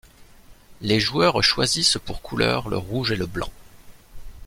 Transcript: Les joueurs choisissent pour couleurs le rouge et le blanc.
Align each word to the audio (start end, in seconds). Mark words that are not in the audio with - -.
Les 0.81 0.99
joueurs 0.99 1.43
choisissent 1.43 1.99
pour 2.03 2.23
couleurs 2.23 2.69
le 2.69 2.77
rouge 2.77 3.11
et 3.11 3.15
le 3.15 3.27
blanc. 3.27 3.51